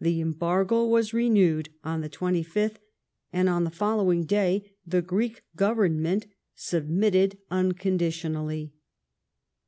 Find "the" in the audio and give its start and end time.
0.00-0.20, 2.00-2.08, 3.62-3.70, 4.84-5.00